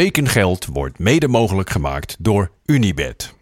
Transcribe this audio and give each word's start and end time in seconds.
Tekengeld 0.00 0.66
wordt 0.66 0.98
mede 0.98 1.28
mogelijk 1.28 1.70
gemaakt 1.70 2.16
door 2.18 2.50
Unibed. 2.64 3.34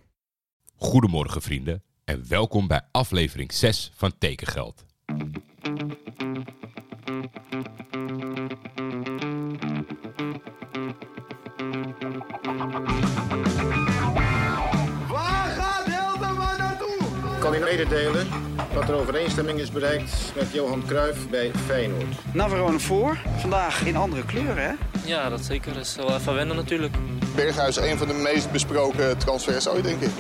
Goedemorgen 0.76 1.42
vrienden 1.42 1.82
en 2.04 2.24
welkom 2.28 2.66
bij 2.66 2.80
aflevering 2.90 3.52
6 3.52 3.92
van 3.94 4.12
Tekengeld. 4.18 4.84
Waar 15.08 15.50
gaat 15.50 15.84
Hilterman 15.84 16.58
naartoe? 16.58 16.98
kan 17.38 17.54
u 17.54 17.58
mededelen 17.58 18.26
dat 18.74 18.88
er 18.88 18.94
overeenstemming 18.94 19.58
is 19.58 19.70
bereikt 19.70 20.32
met 20.36 20.52
Johan 20.52 20.82
Cruijff 20.86 21.28
bij 21.28 21.50
Feyenoord. 21.66 22.34
Navarone 22.34 22.78
voor. 22.78 23.18
Vandaag 23.36 23.86
in 23.86 23.96
andere 23.96 24.24
kleuren, 24.24 24.68
hè? 24.68 24.91
Ja, 25.06 25.28
dat 25.28 25.44
zeker. 25.44 25.74
Dat 25.74 25.82
is 25.84 25.96
wel 25.96 26.14
even 26.14 26.34
wennen 26.34 26.56
natuurlijk. 26.56 26.96
Berghuis, 27.34 27.76
een 27.76 27.98
van 27.98 28.08
de 28.08 28.14
meest 28.14 28.52
besproken 28.52 29.18
transfers 29.18 29.68
ooit, 29.68 29.84
denk 29.84 30.00
ik. 30.00 30.10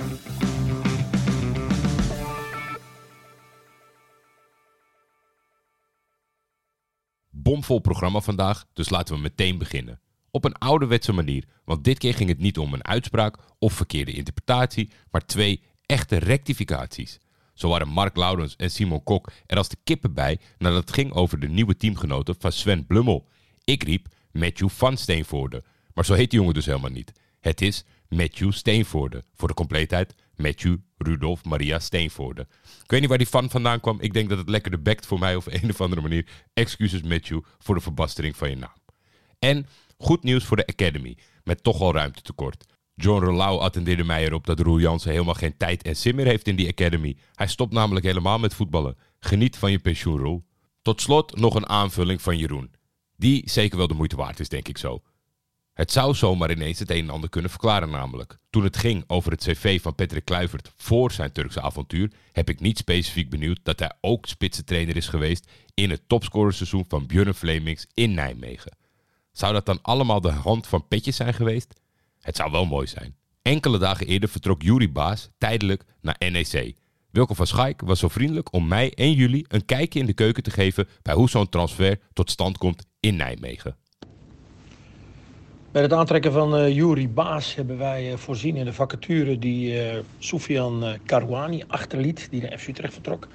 Bomvol 7.30 7.78
programma 7.78 8.20
vandaag, 8.20 8.64
dus 8.72 8.90
laten 8.90 9.14
we 9.14 9.20
meteen 9.20 9.58
beginnen. 9.58 10.00
Op 10.30 10.44
een 10.44 10.58
ouderwetse 10.58 11.12
manier, 11.12 11.44
want 11.64 11.84
dit 11.84 11.98
keer 11.98 12.14
ging 12.14 12.28
het 12.28 12.38
niet 12.38 12.58
om 12.58 12.74
een 12.74 12.84
uitspraak 12.84 13.36
of 13.58 13.72
verkeerde 13.72 14.12
interpretatie, 14.12 14.90
maar 15.10 15.26
twee 15.26 15.62
echte 15.86 16.16
rectificaties. 16.16 17.18
Zo 17.54 17.68
waren 17.68 17.88
Mark 17.88 18.16
Laurens 18.16 18.56
en 18.56 18.70
Simon 18.70 19.02
Kok 19.02 19.32
er 19.46 19.56
als 19.56 19.68
de 19.68 19.76
kippen 19.84 20.14
bij 20.14 20.38
nadat 20.58 20.80
het 20.80 20.92
ging 20.92 21.12
over 21.12 21.38
de 21.38 21.48
nieuwe 21.48 21.76
teamgenoten 21.76 22.34
van 22.38 22.52
Sven 22.52 22.86
Blummel. 22.86 23.28
Ik 23.64 23.82
riep 23.82 24.06
Matthew 24.32 24.68
van 24.68 24.96
Steenvoorde, 24.96 25.62
maar 25.94 26.04
zo 26.04 26.14
heet 26.14 26.30
die 26.30 26.38
jongen 26.38 26.54
dus 26.54 26.66
helemaal 26.66 26.90
niet. 26.90 27.12
Het 27.40 27.60
is 27.60 27.84
Matthew 28.08 28.52
Steenvoorde. 28.52 29.24
Voor 29.34 29.48
de 29.48 29.54
compleetheid 29.54 30.14
Matthew 30.36 30.76
Rudolf 30.96 31.44
Maria 31.44 31.78
Steenvoorde. 31.78 32.46
Ik 32.82 32.90
weet 32.90 33.00
niet 33.00 33.08
waar 33.08 33.18
die 33.18 33.28
van 33.28 33.50
vandaan 33.50 33.80
kwam. 33.80 34.00
Ik 34.00 34.12
denk 34.12 34.28
dat 34.28 34.38
het 34.38 34.48
lekker 34.48 34.70
de 34.70 34.78
bekt 34.78 35.06
voor 35.06 35.18
mij 35.18 35.36
op 35.36 35.46
een 35.46 35.70
of 35.70 35.80
andere 35.80 36.00
manier. 36.00 36.26
Excuses 36.54 37.02
Matthew 37.02 37.40
voor 37.58 37.74
de 37.74 37.80
verbastering 37.80 38.36
van 38.36 38.50
je 38.50 38.56
naam. 38.56 38.76
En 39.38 39.66
goed 39.98 40.22
nieuws 40.22 40.44
voor 40.44 40.56
de 40.56 40.66
Academy, 40.66 41.16
met 41.44 41.62
toch 41.62 41.80
al 41.80 41.92
ruimtetekort. 41.92 42.64
John 42.94 43.24
Relau 43.24 43.60
attendeerde 43.60 44.04
mij 44.04 44.24
erop 44.24 44.46
dat 44.46 44.60
Roel 44.60 44.80
Jansen 44.80 45.10
helemaal 45.10 45.34
geen 45.34 45.56
tijd 45.56 45.82
en 45.82 45.96
zin 45.96 46.14
meer 46.14 46.26
heeft 46.26 46.46
in 46.46 46.56
die 46.56 46.68
Academy. 46.68 47.16
Hij 47.34 47.46
stopt 47.46 47.72
namelijk 47.72 48.06
helemaal 48.06 48.38
met 48.38 48.54
voetballen. 48.54 48.96
Geniet 49.20 49.56
van 49.56 49.70
je 49.70 49.78
pensioen, 49.78 50.18
Roel. 50.18 50.44
Tot 50.82 51.00
slot 51.00 51.36
nog 51.36 51.54
een 51.54 51.68
aanvulling 51.68 52.22
van 52.22 52.38
Jeroen. 52.38 52.70
Die 53.22 53.50
zeker 53.50 53.78
wel 53.78 53.86
de 53.86 53.94
moeite 53.94 54.16
waard 54.16 54.40
is, 54.40 54.48
denk 54.48 54.68
ik 54.68 54.78
zo. 54.78 55.02
Het 55.72 55.92
zou 55.92 56.14
zomaar 56.14 56.50
ineens 56.50 56.78
het 56.78 56.90
een 56.90 57.02
en 57.02 57.10
ander 57.10 57.28
kunnen 57.28 57.50
verklaren 57.50 57.90
namelijk. 57.90 58.38
Toen 58.50 58.64
het 58.64 58.76
ging 58.76 59.04
over 59.06 59.30
het 59.30 59.42
cv 59.42 59.80
van 59.80 59.94
Patrick 59.94 60.24
Kluivert 60.24 60.72
voor 60.76 61.12
zijn 61.12 61.32
Turkse 61.32 61.60
avontuur, 61.60 62.12
heb 62.32 62.48
ik 62.48 62.60
niet 62.60 62.78
specifiek 62.78 63.30
benieuwd 63.30 63.60
dat 63.62 63.78
hij 63.78 63.92
ook 64.00 64.26
spitsentrainer 64.26 64.96
is 64.96 65.08
geweest 65.08 65.50
in 65.74 65.90
het 65.90 66.02
topscorerseizoen 66.06 66.84
van 66.88 67.06
Björn 67.06 67.34
Flemings 67.34 67.86
in 67.94 68.14
Nijmegen. 68.14 68.76
Zou 69.32 69.52
dat 69.52 69.66
dan 69.66 69.82
allemaal 69.82 70.20
de 70.20 70.30
hand 70.30 70.66
van 70.66 70.88
petjes 70.88 71.16
zijn 71.16 71.34
geweest? 71.34 71.74
Het 72.20 72.36
zou 72.36 72.50
wel 72.50 72.64
mooi 72.64 72.86
zijn. 72.86 73.16
Enkele 73.42 73.78
dagen 73.78 74.06
eerder 74.06 74.28
vertrok 74.28 74.62
Juri 74.62 74.92
Baas 74.92 75.28
tijdelijk 75.38 75.84
naar 76.00 76.16
NEC. 76.18 76.76
Wilco 77.10 77.34
van 77.34 77.46
Schaik 77.46 77.80
was 77.80 77.98
zo 77.98 78.08
vriendelijk 78.08 78.52
om 78.52 78.68
mij 78.68 78.92
en 78.94 79.12
jullie 79.12 79.44
een 79.48 79.64
kijkje 79.64 79.98
in 79.98 80.06
de 80.06 80.12
keuken 80.12 80.42
te 80.42 80.50
geven 80.50 80.88
bij 81.02 81.14
hoe 81.14 81.30
zo'n 81.30 81.48
transfer 81.48 82.00
tot 82.12 82.30
stand 82.30 82.58
komt 82.58 82.90
in 83.02 83.16
Nijmegen. 83.16 83.76
Bij 85.72 85.82
het 85.82 85.92
aantrekken 85.92 86.32
van 86.32 86.66
uh, 86.68 87.06
Baas 87.08 87.54
hebben 87.54 87.78
wij 87.78 88.10
uh, 88.10 88.16
voorzien 88.16 88.56
in 88.56 88.64
de 88.64 88.72
vacature 88.72 89.38
die 89.38 89.74
uh, 89.74 89.98
Soufian 90.18 90.84
uh, 90.84 90.92
Karouani 91.06 91.64
achterliet, 91.66 92.28
die 92.30 92.42
naar 92.42 92.58
FC 92.58 92.68
Utrecht 92.68 92.92
vertrok. 92.92 93.28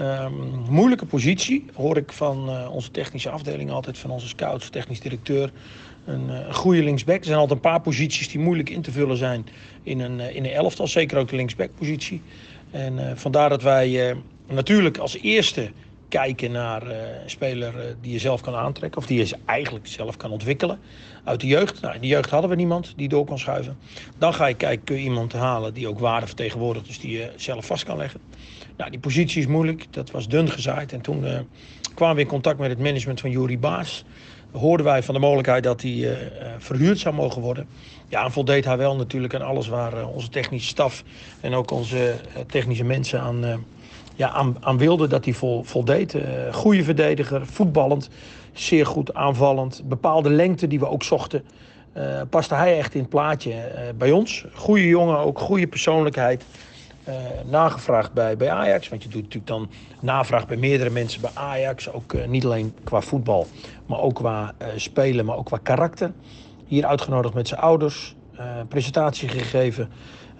Um, 0.00 0.32
moeilijke 0.68 1.06
positie, 1.06 1.64
hoor 1.74 1.96
ik 1.96 2.12
van 2.12 2.68
onze 2.68 2.90
technische 2.90 3.30
afdeling 3.30 3.70
altijd, 3.70 3.98
van 3.98 4.10
onze 4.10 4.28
scouts, 4.28 4.68
technisch 4.68 5.00
directeur. 5.00 5.52
Een, 6.04 6.54
goede 6.54 6.82
linksback. 6.82 7.18
Er 7.18 7.24
zijn 7.24 7.38
altijd 7.38 7.58
een 7.64 7.70
paar 7.70 7.80
posities 7.80 8.28
die 8.28 8.40
moeilijk 8.40 8.70
in 8.70 8.82
te 8.82 8.92
vullen 8.92 9.16
zijn 9.16 9.46
in 9.82 10.00
een, 10.00 10.20
in 10.20 10.44
een 10.44 10.52
elftal, 10.52 10.86
zeker 10.86 11.18
ook 11.18 11.28
de 11.28 11.36
linksback-positie. 11.36 12.22
En 12.70 13.18
vandaar 13.18 13.48
dat 13.48 13.62
wij 13.62 14.16
natuurlijk 14.46 14.98
als 14.98 15.18
eerste 15.18 15.70
kijken 16.08 16.50
naar 16.50 16.86
uh, 16.86 16.92
een 17.22 17.30
speler 17.30 17.74
uh, 17.74 17.80
die 18.00 18.12
je 18.12 18.18
zelf 18.18 18.40
kan 18.40 18.54
aantrekken. 18.54 19.00
Of 19.00 19.06
die 19.06 19.18
je 19.18 19.36
eigenlijk 19.44 19.86
zelf 19.86 20.16
kan 20.16 20.30
ontwikkelen. 20.30 20.78
Uit 21.24 21.40
de 21.40 21.46
jeugd. 21.46 21.80
Nou, 21.80 21.94
in 21.94 22.00
de 22.00 22.06
jeugd 22.06 22.30
hadden 22.30 22.50
we 22.50 22.56
niemand 22.56 22.92
die 22.96 23.08
door 23.08 23.24
kon 23.24 23.38
schuiven. 23.38 23.78
Dan 24.18 24.34
ga 24.34 24.46
je 24.46 24.54
kijken, 24.54 24.84
kun 24.84 24.96
je 24.96 25.02
iemand 25.02 25.32
halen 25.32 25.74
die 25.74 25.88
ook 25.88 25.98
waarde 25.98 26.26
vertegenwoordigt. 26.26 26.86
Dus 26.86 27.00
die 27.00 27.10
je 27.10 27.32
zelf 27.36 27.66
vast 27.66 27.84
kan 27.84 27.96
leggen. 27.96 28.20
Nou, 28.76 28.90
die 28.90 29.00
positie 29.00 29.40
is 29.40 29.46
moeilijk. 29.46 29.86
Dat 29.90 30.10
was 30.10 30.28
dun 30.28 30.50
gezaaid. 30.50 30.92
En 30.92 31.00
toen 31.00 31.24
uh, 31.24 31.38
kwamen 31.94 32.16
we 32.16 32.22
in 32.22 32.28
contact 32.28 32.58
met 32.58 32.70
het 32.70 32.78
management 32.78 33.20
van 33.20 33.30
Jurie 33.30 33.58
Baas. 33.58 34.04
Hoorden 34.52 34.86
wij 34.86 35.02
van 35.02 35.14
de 35.14 35.20
mogelijkheid 35.20 35.62
dat 35.62 35.82
hij 35.82 36.18
verhuurd 36.58 36.98
zou 36.98 37.14
mogen 37.14 37.42
worden. 37.42 37.68
Ja, 38.08 38.24
en 38.24 38.32
voldeed 38.32 38.64
hij 38.64 38.76
wel 38.76 38.96
natuurlijk 38.96 39.34
aan 39.34 39.42
alles 39.42 39.68
waar 39.68 40.06
onze 40.06 40.28
technische 40.28 40.68
staf 40.68 41.04
en 41.40 41.54
ook 41.54 41.70
onze 41.70 42.14
technische 42.46 42.84
mensen 42.84 43.20
aan 43.20 43.64
ja, 44.18 44.30
aan, 44.30 44.56
aan 44.60 44.78
wilde 44.78 45.06
dat 45.06 45.24
hij 45.24 45.34
vol, 45.34 45.62
voldeed. 45.62 46.14
Uh, 46.14 46.22
goede 46.52 46.84
verdediger, 46.84 47.46
voetballend, 47.46 48.08
zeer 48.52 48.86
goed 48.86 49.14
aanvallend. 49.14 49.82
Bepaalde 49.84 50.30
lengte 50.30 50.66
die 50.66 50.78
we 50.78 50.88
ook 50.88 51.02
zochten. 51.02 51.44
Uh, 51.96 52.20
paste 52.30 52.54
hij 52.54 52.78
echt 52.78 52.94
in 52.94 53.00
het 53.00 53.08
plaatje 53.08 53.50
uh, 53.50 53.80
bij 53.98 54.10
ons. 54.10 54.44
Goede 54.54 54.86
jongen, 54.86 55.18
ook 55.18 55.38
goede 55.38 55.66
persoonlijkheid. 55.66 56.44
nagevraagd 57.44 58.12
bij, 58.12 58.36
bij 58.36 58.50
Ajax. 58.50 58.88
Want 58.88 59.02
je 59.02 59.08
doet 59.08 59.22
natuurlijk 59.22 59.46
dan 59.46 59.70
navraag 60.00 60.46
bij 60.46 60.56
meerdere 60.56 60.90
mensen 60.90 61.20
bij 61.20 61.30
Ajax. 61.34 61.92
Ook 61.92 62.26
niet 62.26 62.44
alleen 62.44 62.74
qua 62.84 63.00
voetbal, 63.00 63.46
maar 63.86 64.00
ook 64.00 64.14
qua 64.14 64.54
spelen, 64.76 65.24
maar 65.24 65.36
ook 65.36 65.46
qua 65.46 65.58
karakter. 65.62 66.12
Hier 66.66 66.86
uitgenodigd 66.86 67.34
met 67.34 67.48
zijn 67.48 67.60
ouders. 67.60 68.14
presentatie 68.68 69.28
gegeven. 69.28 69.88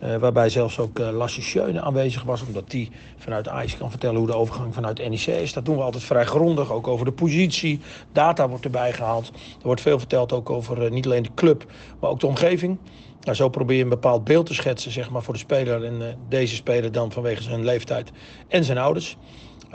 Uh, 0.03 0.17
waarbij 0.17 0.49
zelfs 0.49 0.79
ook 0.79 0.99
uh, 0.99 1.27
Schöne 1.27 1.81
aanwezig 1.81 2.23
was, 2.23 2.43
omdat 2.43 2.71
die 2.71 2.91
vanuit 3.17 3.49
Ajax 3.49 3.77
kan 3.77 3.91
vertellen 3.91 4.17
hoe 4.17 4.27
de 4.27 4.35
overgang 4.35 4.75
vanuit 4.75 5.09
NEC 5.09 5.27
is. 5.27 5.53
Dat 5.53 5.65
doen 5.65 5.77
we 5.77 5.83
altijd 5.83 6.05
vrij 6.05 6.25
grondig, 6.25 6.73
ook 6.73 6.87
over 6.87 7.05
de 7.05 7.13
positie. 7.13 7.81
Data 8.13 8.49
wordt 8.49 8.65
erbij 8.65 8.93
gehaald. 8.93 9.27
Er 9.29 9.63
wordt 9.63 9.81
veel 9.81 9.99
verteld 9.99 10.33
ook 10.33 10.51
over 10.51 10.85
uh, 10.85 10.91
niet 10.91 11.07
alleen 11.07 11.23
de 11.23 11.35
club, 11.35 11.65
maar 12.01 12.11
ook 12.11 12.21
de 12.21 12.27
omgeving. 12.27 12.79
Nou, 13.21 13.37
zo 13.37 13.49
probeer 13.49 13.77
je 13.77 13.83
een 13.83 13.89
bepaald 13.89 14.25
beeld 14.25 14.47
te 14.47 14.55
schetsen 14.55 14.91
zeg 14.93 15.11
maar, 15.11 15.23
voor 15.23 15.35
de 15.35 15.41
speler. 15.41 15.85
En 15.85 16.19
deze 16.29 16.55
speler 16.55 16.93
dan 16.93 17.13
vanwege 17.13 17.43
zijn 17.43 17.65
leeftijd 17.65 18.11
en 18.49 18.65
zijn 18.65 18.79
ouders. 18.79 19.17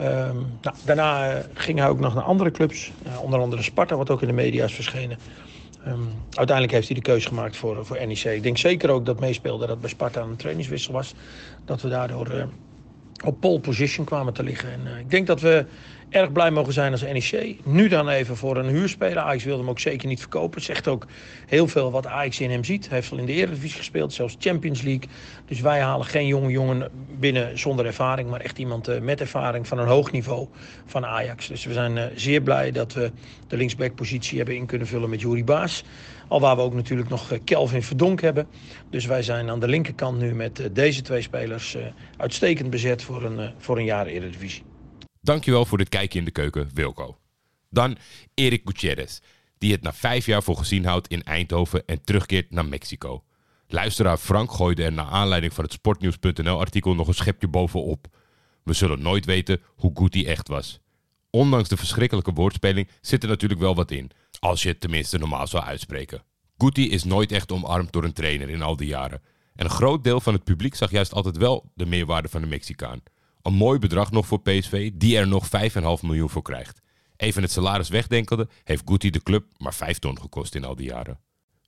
Um, 0.00 0.58
nou, 0.62 0.76
daarna 0.84 1.42
ging 1.54 1.78
hij 1.78 1.88
ook 1.88 2.00
nog 2.00 2.14
naar 2.14 2.24
andere 2.24 2.50
clubs, 2.50 2.92
onder 3.22 3.40
andere 3.40 3.62
Sparta, 3.62 3.96
wat 3.96 4.10
ook 4.10 4.20
in 4.20 4.26
de 4.26 4.34
media 4.34 4.64
is 4.64 4.74
verschenen. 4.74 5.18
Um, 5.86 6.08
uiteindelijk 6.30 6.72
heeft 6.72 6.86
hij 6.86 6.96
de 6.96 7.02
keuze 7.02 7.28
gemaakt 7.28 7.56
voor, 7.56 7.86
voor 7.86 8.06
NEC. 8.06 8.24
Ik 8.24 8.42
denk 8.42 8.58
zeker 8.58 8.90
ook 8.90 9.06
dat 9.06 9.20
meespeelde 9.20 9.66
dat 9.66 9.80
bij 9.80 9.90
Sparta 9.90 10.20
een 10.20 10.36
trainingswissel 10.36 10.92
was. 10.92 11.14
Dat 11.64 11.82
we 11.82 11.88
daardoor 11.88 12.34
uh, 12.34 12.44
op 13.24 13.40
pole 13.40 13.60
position 13.60 14.06
kwamen 14.06 14.32
te 14.32 14.42
liggen. 14.42 14.72
En 14.72 14.80
uh, 14.84 14.98
ik 14.98 15.10
denk 15.10 15.26
dat 15.26 15.40
we 15.40 15.66
erg 16.08 16.32
blij 16.32 16.50
mogen 16.50 16.72
zijn 16.72 16.92
als 16.92 17.02
NEC. 17.02 17.56
Nu 17.64 17.88
dan 17.88 18.08
even 18.08 18.36
voor 18.36 18.56
een 18.56 18.68
huurspeler. 18.68 19.18
Ajax 19.18 19.44
wilde 19.44 19.60
hem 19.60 19.70
ook 19.70 19.78
zeker 19.78 20.08
niet 20.08 20.20
verkopen. 20.20 20.54
Het 20.54 20.64
zegt 20.64 20.88
ook 20.88 21.06
heel 21.46 21.68
veel 21.68 21.90
wat 21.90 22.06
Ajax 22.06 22.40
in 22.40 22.50
hem 22.50 22.64
ziet. 22.64 22.88
Hij 22.88 22.96
heeft 22.96 23.12
al 23.12 23.18
in 23.18 23.26
de 23.26 23.32
Eredivisie 23.32 23.78
gespeeld, 23.78 24.12
zelfs 24.12 24.36
Champions 24.38 24.82
League. 24.82 25.08
Dus 25.46 25.60
wij 25.60 25.80
halen 25.80 26.06
geen 26.06 26.26
jonge 26.26 26.50
jongen 26.50 26.90
binnen 27.18 27.58
zonder 27.58 27.86
ervaring. 27.86 28.30
Maar 28.30 28.40
echt 28.40 28.58
iemand 28.58 28.88
uh, 28.88 29.00
met 29.00 29.20
ervaring 29.20 29.68
van 29.68 29.78
een 29.78 29.86
hoog 29.86 30.12
niveau 30.12 30.48
van 30.86 31.06
Ajax. 31.06 31.48
Dus 31.48 31.64
we 31.64 31.72
zijn 31.72 31.96
uh, 31.96 32.04
zeer 32.14 32.40
blij 32.40 32.70
dat 32.70 32.92
we 32.92 33.10
de 33.48 33.56
linksbackpositie 33.56 34.36
hebben 34.36 34.56
in 34.56 34.66
kunnen 34.66 34.86
vullen 34.86 35.10
met 35.10 35.20
Juri 35.20 35.44
Baas. 35.44 35.84
Al 36.28 36.40
waar 36.40 36.56
we 36.56 36.62
ook 36.62 36.74
natuurlijk 36.74 37.08
nog 37.08 37.38
Kelvin 37.44 37.82
Verdonk 37.82 38.20
hebben. 38.20 38.46
Dus 38.90 39.06
wij 39.06 39.22
zijn 39.22 39.50
aan 39.50 39.60
de 39.60 39.68
linkerkant 39.68 40.18
nu 40.18 40.34
met 40.34 40.68
deze 40.72 41.02
twee 41.02 41.22
spelers 41.22 41.76
uitstekend 42.16 42.70
bezet 42.70 43.02
voor 43.02 43.22
een, 43.22 43.50
voor 43.58 43.78
een 43.78 43.84
jaar 43.84 44.06
Eredivisie. 44.06 44.62
Dankjewel 45.24 45.64
voor 45.64 45.78
dit 45.78 45.88
kijkje 45.88 46.18
in 46.18 46.24
de 46.24 46.30
keuken, 46.30 46.70
Wilco. 46.74 47.18
Dan 47.70 47.96
Erik 48.34 48.62
Gutierrez, 48.64 49.18
die 49.58 49.72
het 49.72 49.82
na 49.82 49.92
vijf 49.92 50.26
jaar 50.26 50.42
voor 50.42 50.56
gezien 50.56 50.84
houdt 50.84 51.08
in 51.08 51.22
Eindhoven 51.22 51.86
en 51.86 52.04
terugkeert 52.04 52.50
naar 52.50 52.66
Mexico. 52.66 53.24
Luisteraar 53.66 54.16
Frank 54.16 54.52
gooide 54.52 54.84
er 54.84 54.92
naar 54.92 55.06
aanleiding 55.06 55.52
van 55.52 55.64
het 55.64 55.72
sportnieuws.nl 55.72 56.60
artikel 56.60 56.94
nog 56.94 57.08
een 57.08 57.14
schepje 57.14 57.48
bovenop. 57.48 58.06
We 58.62 58.72
zullen 58.72 59.02
nooit 59.02 59.24
weten 59.24 59.60
hoe 59.76 60.08
hij 60.10 60.26
echt 60.26 60.48
was. 60.48 60.80
Ondanks 61.30 61.68
de 61.68 61.76
verschrikkelijke 61.76 62.32
woordspeling 62.32 62.88
zit 63.00 63.22
er 63.22 63.28
natuurlijk 63.28 63.60
wel 63.60 63.74
wat 63.74 63.90
in, 63.90 64.10
als 64.40 64.62
je 64.62 64.68
het 64.68 64.80
tenminste 64.80 65.18
normaal 65.18 65.46
zou 65.46 65.64
uitspreken. 65.64 66.22
Guti 66.58 66.90
is 66.90 67.04
nooit 67.04 67.32
echt 67.32 67.52
omarmd 67.52 67.92
door 67.92 68.04
een 68.04 68.12
trainer 68.12 68.48
in 68.48 68.62
al 68.62 68.76
die 68.76 68.88
jaren. 68.88 69.22
En 69.54 69.64
een 69.64 69.70
groot 69.70 70.04
deel 70.04 70.20
van 70.20 70.32
het 70.32 70.44
publiek 70.44 70.74
zag 70.74 70.90
juist 70.90 71.12
altijd 71.12 71.36
wel 71.36 71.70
de 71.74 71.86
meerwaarde 71.86 72.28
van 72.28 72.40
de 72.40 72.46
Mexicaan. 72.46 73.02
Een 73.44 73.54
mooi 73.54 73.78
bedrag 73.78 74.10
nog 74.10 74.26
voor 74.26 74.40
PSV, 74.40 74.90
die 74.94 75.16
er 75.18 75.28
nog 75.28 75.46
5,5 75.46 75.80
miljoen 76.02 76.30
voor 76.30 76.42
krijgt. 76.42 76.80
Even 77.16 77.42
het 77.42 77.50
salaris 77.50 77.88
wegdenkende 77.88 78.48
heeft 78.64 78.82
Guti 78.84 79.10
de 79.10 79.22
club 79.22 79.46
maar 79.56 79.74
5 79.74 79.98
ton 79.98 80.20
gekost 80.20 80.54
in 80.54 80.64
al 80.64 80.74
die 80.74 80.86
jaren. 80.86 81.18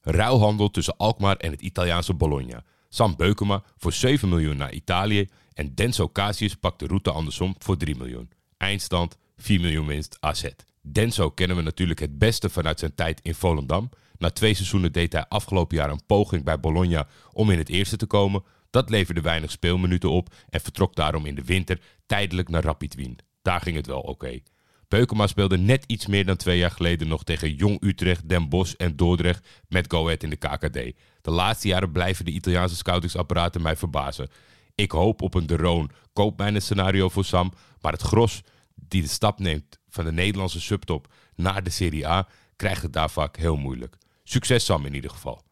Ruilhandel 0.01 0.71
tussen 0.71 0.97
Alkmaar 0.97 1.37
en 1.37 1.51
het 1.51 1.61
Italiaanse 1.61 2.15
Bologna. 2.15 2.65
Sam 2.89 3.17
Beukema 3.17 3.63
voor 3.77 3.93
7 3.93 4.29
miljoen 4.29 4.57
naar 4.57 4.73
Italië 4.73 5.29
en 5.53 5.75
Denso 5.75 6.09
Casius 6.09 6.55
pakt 6.55 6.79
de 6.79 6.87
route 6.87 7.11
andersom 7.11 7.55
voor 7.59 7.77
3 7.77 7.97
miljoen. 7.97 8.31
Eindstand 8.57 9.19
4 9.37 9.61
miljoen 9.61 9.87
winst 9.87 10.17
AZ. 10.21 10.49
Denso 10.81 11.31
kennen 11.31 11.57
we 11.57 11.63
natuurlijk 11.63 12.01
het 12.01 12.19
beste 12.19 12.51
vanuit 12.51 12.79
zijn 12.79 12.95
tijd 12.95 13.21
in 13.23 13.35
Volendam. 13.35 13.91
Na 14.19 14.31
twee 14.31 14.55
seizoenen 14.55 14.93
deed 14.93 15.13
hij 15.13 15.29
afgelopen 15.29 15.77
jaar 15.77 15.91
een 15.91 16.07
poging 16.07 16.45
bij 16.45 16.61
Bologna 16.61 17.09
om 17.33 17.51
in 17.51 17.59
het 17.59 17.69
eerste 17.69 17.97
te 17.97 18.07
komen. 18.07 18.45
Dat 18.77 18.91
leverde 18.91 19.21
weinig 19.21 19.51
speelminuten 19.51 20.11
op 20.11 20.35
en 20.49 20.61
vertrok 20.61 20.95
daarom 20.95 21.27
in 21.27 21.35
de 21.35 21.45
winter 21.45 21.81
tijdelijk 22.07 22.49
naar 22.49 22.63
Rapid 22.63 22.95
Wien. 22.95 23.19
Daar 23.43 23.61
ging 23.61 23.77
het 23.77 23.87
wel 23.87 24.01
oké. 24.01 24.41
Beukema 24.89 25.27
speelde 25.27 25.59
net 25.59 25.85
iets 25.87 26.07
meer 26.07 26.25
dan 26.25 26.37
twee 26.37 26.59
jaar 26.59 26.71
geleden 26.71 27.09
nog 27.09 27.25
tegen 27.25 27.55
Jong 27.55 27.83
Utrecht, 27.83 28.29
Den 28.29 28.49
Bosch 28.49 28.75
en 28.75 28.97
Dordrecht 28.97 29.49
met 29.69 29.93
Go 29.93 30.05
Ahead 30.05 30.23
in 30.23 30.31
de 30.31 30.37
KKD. 30.37 30.99
De 31.21 31.31
laatste 31.31 31.69
jaren 31.69 31.93
blijven 31.93 32.25
de 32.25 32.31
Italiaanse 32.31 32.77
scoutingsapparaten 32.77 33.63
mij 33.63 33.77
verbazen. 33.77 34.29
Ik 34.75 34.91
hoop 34.91 35.23
op 35.23 35.35
een 35.35 35.47
De 35.47 35.57
Roon 35.57 35.91
koopmijnen 36.13 36.63
scenario 36.63 37.09
voor 37.09 37.25
Sam, 37.25 37.53
maar 37.81 37.93
het 37.93 38.03
gros 38.03 38.43
die 38.75 39.03
de 39.03 39.09
stap 39.09 39.39
neemt 39.39 39.79
van 39.89 40.05
de 40.05 40.13
Nederlandse 40.13 40.61
subtop 40.61 41.13
naar 41.35 41.63
de 41.63 41.71
Serie 41.71 42.09
A 42.09 42.29
krijgt 42.57 42.83
het 42.83 42.93
daar 42.93 43.11
vaak 43.11 43.37
heel 43.37 43.57
moeilijk. 43.57 43.97
Succes 44.25 44.65
Sam 44.65 44.87
in 44.87 44.95
ieder 44.95 45.11
geval. 45.11 45.46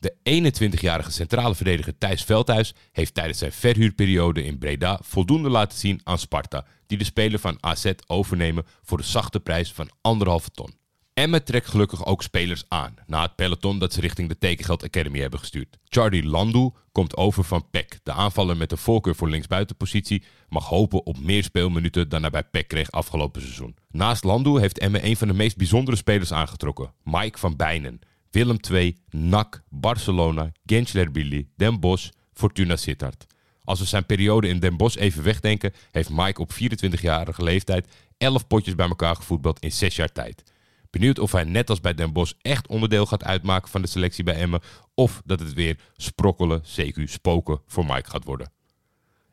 De 0.00 0.14
21-jarige 0.22 1.10
centrale 1.10 1.54
verdediger 1.54 1.98
Thijs 1.98 2.24
Veldhuis 2.24 2.74
heeft 2.92 3.14
tijdens 3.14 3.38
zijn 3.38 3.52
verhuurperiode 3.52 4.44
in 4.44 4.58
Breda 4.58 5.00
voldoende 5.02 5.48
laten 5.48 5.78
zien 5.78 6.00
aan 6.04 6.18
Sparta, 6.18 6.66
die 6.86 6.98
de 6.98 7.04
speler 7.04 7.38
van 7.38 7.58
AZ 7.60 7.92
overnemen 8.06 8.66
voor 8.82 8.98
de 8.98 9.04
zachte 9.04 9.40
prijs 9.40 9.72
van 9.72 9.90
anderhalve 10.00 10.50
ton. 10.50 10.74
Emmen 11.14 11.44
trekt 11.44 11.68
gelukkig 11.68 12.06
ook 12.06 12.22
spelers 12.22 12.64
aan, 12.68 12.94
na 13.06 13.22
het 13.22 13.36
peloton 13.36 13.78
dat 13.78 13.92
ze 13.92 14.00
richting 14.00 14.28
de 14.28 14.38
Tekengeld 14.38 14.84
Academy 14.84 15.20
hebben 15.20 15.38
gestuurd. 15.38 15.78
Charlie 15.84 16.24
Landu 16.24 16.70
komt 16.92 17.16
over 17.16 17.44
van 17.44 17.70
PEC. 17.70 18.00
De 18.02 18.12
aanvaller 18.12 18.56
met 18.56 18.70
de 18.70 18.76
voorkeur 18.76 19.14
voor 19.14 19.28
linksbuitenpositie 19.28 20.22
mag 20.48 20.66
hopen 20.66 21.06
op 21.06 21.20
meer 21.20 21.42
speelminuten 21.42 22.08
dan 22.08 22.20
hij 22.20 22.30
bij 22.30 22.44
PEC 22.44 22.68
kreeg 22.68 22.90
afgelopen 22.90 23.40
seizoen. 23.40 23.76
Naast 23.90 24.24
Landu 24.24 24.60
heeft 24.60 24.78
Emmen 24.78 25.06
een 25.06 25.16
van 25.16 25.28
de 25.28 25.34
meest 25.34 25.56
bijzondere 25.56 25.96
spelers 25.96 26.32
aangetrokken, 26.32 26.92
Mike 27.02 27.38
van 27.38 27.56
Bijnen. 27.56 28.00
Willem 28.30 28.56
II, 28.70 28.96
NAC, 29.10 29.62
Barcelona, 29.68 30.52
Gensler 30.66 31.12
Den 31.56 31.80
Bosch, 31.80 32.10
Fortuna 32.32 32.76
Sittard. 32.76 33.26
Als 33.64 33.78
we 33.78 33.86
zijn 33.86 34.06
periode 34.06 34.48
in 34.48 34.58
Den 34.58 34.76
Bosch 34.76 34.96
even 34.96 35.22
wegdenken, 35.22 35.72
heeft 35.90 36.10
Mike 36.10 36.40
op 36.40 36.52
24-jarige 36.52 37.42
leeftijd 37.42 37.88
11 38.18 38.46
potjes 38.46 38.74
bij 38.74 38.88
elkaar 38.88 39.16
gevoetbald 39.16 39.60
in 39.60 39.72
6 39.72 39.96
jaar 39.96 40.12
tijd. 40.12 40.42
Benieuwd 40.90 41.18
of 41.18 41.32
hij 41.32 41.44
net 41.44 41.70
als 41.70 41.80
bij 41.80 41.94
Den 41.94 42.12
Bosch 42.12 42.32
echt 42.40 42.68
onderdeel 42.68 43.06
gaat 43.06 43.24
uitmaken 43.24 43.70
van 43.70 43.82
de 43.82 43.88
selectie 43.88 44.24
bij 44.24 44.34
Emmen. 44.34 44.60
Of 44.94 45.22
dat 45.24 45.40
het 45.40 45.52
weer 45.52 45.78
sprokkelen, 45.96 46.62
CQ 46.62 47.02
spoken 47.04 47.60
voor 47.66 47.84
Mike 47.86 48.10
gaat 48.10 48.24
worden. 48.24 48.52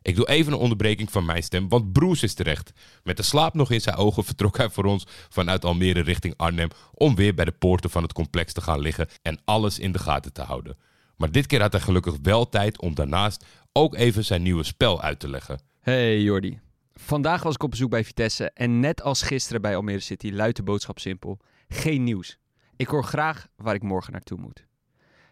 Ik 0.05 0.15
doe 0.15 0.27
even 0.27 0.53
een 0.53 0.59
onderbreking 0.59 1.11
van 1.11 1.25
mijn 1.25 1.43
stem, 1.43 1.69
want 1.69 1.93
Bruce 1.93 2.25
is 2.25 2.33
terecht. 2.33 2.71
Met 3.03 3.17
de 3.17 3.23
slaap 3.23 3.53
nog 3.53 3.71
in 3.71 3.81
zijn 3.81 3.95
ogen 3.95 4.23
vertrok 4.23 4.57
hij 4.57 4.69
voor 4.69 4.83
ons 4.83 5.05
vanuit 5.29 5.65
Almere 5.65 6.01
richting 6.01 6.33
Arnhem 6.37 6.69
om 6.93 7.15
weer 7.15 7.33
bij 7.33 7.45
de 7.45 7.51
poorten 7.51 7.89
van 7.89 8.03
het 8.03 8.13
complex 8.13 8.53
te 8.53 8.61
gaan 8.61 8.79
liggen 8.79 9.07
en 9.21 9.39
alles 9.45 9.79
in 9.79 9.91
de 9.91 9.99
gaten 9.99 10.33
te 10.33 10.41
houden. 10.41 10.77
Maar 11.17 11.31
dit 11.31 11.45
keer 11.45 11.61
had 11.61 11.71
hij 11.71 11.81
gelukkig 11.81 12.15
wel 12.21 12.49
tijd 12.49 12.81
om 12.81 12.95
daarnaast 12.95 13.45
ook 13.71 13.95
even 13.95 14.25
zijn 14.25 14.41
nieuwe 14.41 14.63
spel 14.63 15.01
uit 15.01 15.19
te 15.19 15.29
leggen. 15.29 15.59
Hey 15.79 16.21
Jordi. 16.21 16.59
Vandaag 16.93 17.43
was 17.43 17.53
ik 17.53 17.63
op 17.63 17.69
bezoek 17.69 17.89
bij 17.89 18.03
Vitesse 18.03 18.51
en 18.51 18.79
net 18.79 19.01
als 19.01 19.21
gisteren 19.21 19.61
bij 19.61 19.75
Almere 19.75 19.99
City 19.99 20.31
luidt 20.31 20.57
de 20.57 20.63
boodschap 20.63 20.99
simpel. 20.99 21.39
Geen 21.67 22.03
nieuws. 22.03 22.37
Ik 22.75 22.87
hoor 22.87 23.03
graag 23.03 23.47
waar 23.55 23.75
ik 23.75 23.83
morgen 23.83 24.11
naartoe 24.11 24.39
moet. 24.39 24.65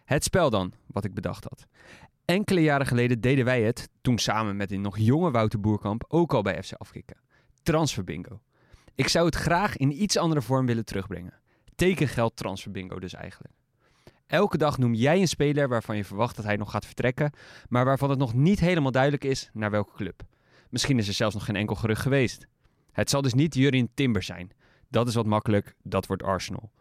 Het 0.06 0.24
spel 0.24 0.50
dan, 0.50 0.74
wat 0.88 1.06
ik 1.06 1.14
bedacht 1.14 1.44
had. 1.44 1.68
Enkele 2.26 2.62
jaren 2.62 2.88
geleden 2.88 3.22
deden 3.22 3.46
wij 3.46 3.62
het, 3.62 3.90
toen 4.02 4.18
samen 4.18 4.56
met 4.56 4.72
een 4.72 4.82
nog 4.82 4.98
jonge 4.98 5.32
Wouter 5.32 5.60
Boerkamp, 5.60 6.06
ook 6.08 6.34
al 6.34 6.42
bij 6.42 6.64
FC 6.64 6.74
Afkikken. 6.74 7.18
Transferbingo. 7.64 8.42
Ik 8.96 9.08
zou 9.08 9.26
het 9.26 9.36
graag 9.36 9.78
in 9.78 10.02
iets 10.02 10.18
andere 10.18 10.42
vorm 10.42 10.66
willen 10.66 10.86
terugbrengen. 10.86 11.40
Tekengeld 11.76 12.36
transferbingo 12.36 13.00
dus 13.00 13.14
eigenlijk. 13.14 13.54
Elke 14.28 14.58
dag 14.58 14.78
noem 14.78 14.94
jij 14.94 15.20
een 15.20 15.28
speler 15.28 15.68
waarvan 15.68 15.98
je 15.98 16.06
verwacht 16.06 16.36
dat 16.36 16.46
hij 16.46 16.56
nog 16.56 16.72
gaat 16.72 16.86
vertrekken, 16.86 17.32
maar 17.70 17.86
waarvan 17.86 18.10
het 18.10 18.20
nog 18.20 18.34
niet 18.34 18.60
helemaal 18.60 18.92
duidelijk 18.92 19.24
is 19.24 19.50
naar 19.54 19.72
welke 19.72 19.96
club. 19.96 20.22
Misschien 20.70 20.98
is 20.98 21.08
er 21.08 21.14
zelfs 21.14 21.36
nog 21.36 21.46
geen 21.46 21.56
enkel 21.56 21.76
gerucht 21.76 22.02
geweest. 22.02 22.48
Het 22.92 23.10
zal 23.10 23.22
dus 23.22 23.34
niet 23.34 23.56
Jurien 23.56 23.90
Timber 23.94 24.24
zijn. 24.24 24.52
Dat 24.90 25.08
is 25.08 25.16
wat 25.16 25.26
makkelijk, 25.26 25.76
dat 25.84 26.08
wordt 26.08 26.24
Arsenal. 26.24 26.72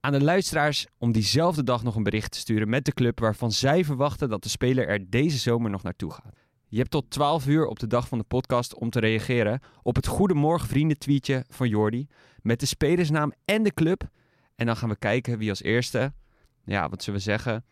Aan 0.00 0.12
de 0.12 0.22
luisteraars 0.22 0.86
om 0.98 1.12
diezelfde 1.12 1.62
dag 1.62 1.82
nog 1.82 1.96
een 1.96 2.02
bericht 2.02 2.30
te 2.32 2.38
sturen 2.38 2.68
met 2.68 2.84
de 2.84 2.92
club 2.92 3.20
waarvan 3.20 3.52
zij 3.52 3.84
verwachten 3.84 4.28
dat 4.28 4.42
de 4.42 4.48
speler 4.48 4.88
er 4.88 5.10
deze 5.10 5.38
zomer 5.38 5.70
nog 5.70 5.82
naartoe 5.82 6.12
gaat. 6.12 6.44
Je 6.68 6.78
hebt 6.78 6.90
tot 6.90 7.10
12 7.10 7.46
uur 7.46 7.66
op 7.66 7.78
de 7.78 7.86
dag 7.86 8.08
van 8.08 8.18
de 8.18 8.24
podcast 8.24 8.74
om 8.74 8.90
te 8.90 9.00
reageren 9.00 9.60
op 9.82 9.96
het 9.96 10.06
Goedemorgen 10.06 10.68
Vrienden 10.68 10.98
tweetje 10.98 11.44
van 11.48 11.68
Jordi 11.68 12.06
met 12.42 12.60
de 12.60 12.66
spelersnaam 12.66 13.32
en 13.44 13.62
de 13.62 13.74
club. 13.74 14.08
En 14.54 14.66
dan 14.66 14.76
gaan 14.76 14.88
we 14.88 14.96
kijken 14.96 15.38
wie 15.38 15.50
als 15.50 15.62
eerste, 15.62 16.12
ja, 16.64 16.88
wat 16.88 17.02
zullen 17.02 17.18
we 17.18 17.24
zeggen, 17.24 17.64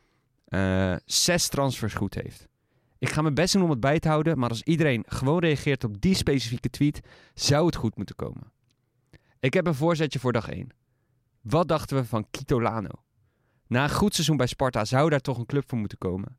uh, 0.49 0.97
zes 1.05 1.49
transfers 1.49 1.95
goed 1.95 2.15
heeft. 2.15 2.49
Ik 2.99 3.11
ga 3.11 3.23
mijn 3.23 3.35
best 3.35 3.53
doen 3.53 3.63
om 3.63 3.71
het 3.71 3.81
bij 3.81 4.01
te 4.01 4.09
houden, 4.09 4.39
maar 4.39 4.49
als 4.49 4.63
iedereen 4.63 5.05
gewoon 5.09 5.39
reageert 5.39 5.85
op 5.85 6.01
die 6.01 6.15
specifieke 6.15 6.71
tweet, 6.71 7.01
zou 7.35 7.67
het 7.67 7.77
goed 7.77 7.97
moeten 7.97 8.17
komen. 8.17 8.53
Ik 9.41 9.55
heb 9.55 9.67
een 9.67 9.75
voorzetje 9.75 10.19
voor 10.19 10.33
dag 10.33 10.49
1. 10.49 10.69
Wat 11.45 11.69
dachten 11.69 11.97
we 11.97 12.05
van 12.05 12.27
Kitolano? 12.31 12.89
Na 13.67 13.83
een 13.83 13.91
goed 13.91 14.15
seizoen 14.15 14.37
bij 14.37 14.47
Sparta 14.47 14.85
zou 14.85 15.11
daar 15.11 15.21
toch 15.21 15.39
een 15.39 15.47
club 15.47 15.65
voor 15.67 15.79
moeten 15.79 15.99
komen. 15.99 16.39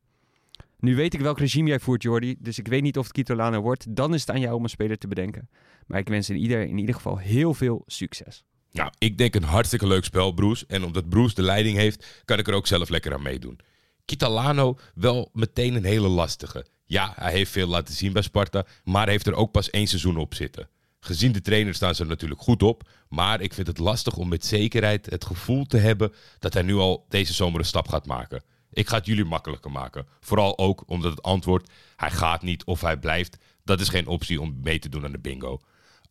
Nu 0.79 0.95
weet 0.95 1.13
ik 1.13 1.19
welk 1.19 1.39
regime 1.39 1.69
jij 1.69 1.79
voert, 1.79 2.03
Jordi, 2.03 2.35
dus 2.39 2.59
ik 2.59 2.67
weet 2.67 2.81
niet 2.81 2.97
of 2.97 3.03
het 3.03 3.13
Kitolano 3.13 3.61
wordt. 3.61 3.95
Dan 3.95 4.13
is 4.13 4.19
het 4.19 4.29
aan 4.29 4.39
jou 4.39 4.55
om 4.55 4.63
een 4.63 4.69
speler 4.69 4.97
te 4.97 5.07
bedenken. 5.07 5.49
Maar 5.87 5.99
ik 5.99 6.07
wens 6.07 6.29
in 6.29 6.35
ieder, 6.35 6.61
in 6.61 6.77
ieder 6.77 6.95
geval 6.95 7.17
heel 7.17 7.53
veel 7.53 7.83
succes. 7.85 8.43
Nou, 8.71 8.91
ik 8.97 9.17
denk 9.17 9.35
een 9.35 9.43
hartstikke 9.43 9.87
leuk 9.87 10.03
spel, 10.03 10.31
Bruce. 10.31 10.65
En 10.67 10.83
omdat 10.83 11.09
Bruce 11.09 11.35
de 11.35 11.41
leiding 11.41 11.77
heeft, 11.77 12.21
kan 12.25 12.39
ik 12.39 12.47
er 12.47 12.53
ook 12.53 12.67
zelf 12.67 12.89
lekker 12.89 13.13
aan 13.13 13.21
meedoen. 13.21 13.59
Kitalano 14.05 14.77
wel 14.95 15.29
meteen 15.33 15.75
een 15.75 15.85
hele 15.85 16.07
lastige. 16.07 16.65
Ja, 16.85 17.13
hij 17.15 17.31
heeft 17.31 17.51
veel 17.51 17.67
laten 17.67 17.93
zien 17.93 18.13
bij 18.13 18.21
Sparta, 18.21 18.65
maar 18.83 19.07
heeft 19.07 19.27
er 19.27 19.35
ook 19.35 19.51
pas 19.51 19.69
één 19.69 19.87
seizoen 19.87 20.17
op 20.17 20.33
zitten. 20.33 20.69
Gezien 21.05 21.31
de 21.31 21.41
trainer 21.41 21.73
staan 21.73 21.95
ze 21.95 22.01
er 22.01 22.07
natuurlijk 22.07 22.41
goed 22.41 22.63
op, 22.63 22.89
maar 23.09 23.41
ik 23.41 23.53
vind 23.53 23.67
het 23.67 23.77
lastig 23.77 24.15
om 24.15 24.27
met 24.27 24.45
zekerheid 24.45 25.05
het 25.05 25.25
gevoel 25.25 25.65
te 25.65 25.77
hebben 25.77 26.13
dat 26.39 26.53
hij 26.53 26.61
nu 26.61 26.75
al 26.75 27.05
deze 27.09 27.33
zomer 27.33 27.59
een 27.59 27.65
stap 27.65 27.87
gaat 27.87 28.05
maken. 28.05 28.43
Ik 28.71 28.87
ga 28.87 28.97
het 28.97 29.05
jullie 29.05 29.25
makkelijker 29.25 29.71
maken. 29.71 30.05
Vooral 30.19 30.57
ook 30.57 30.83
omdat 30.85 31.11
het 31.11 31.21
antwoord 31.21 31.69
hij 31.95 32.11
gaat 32.11 32.41
niet 32.41 32.63
of 32.63 32.81
hij 32.81 32.97
blijft, 32.97 33.37
dat 33.63 33.79
is 33.79 33.89
geen 33.89 34.07
optie 34.07 34.41
om 34.41 34.59
mee 34.63 34.79
te 34.79 34.89
doen 34.89 35.05
aan 35.05 35.11
de 35.11 35.19
bingo. 35.19 35.59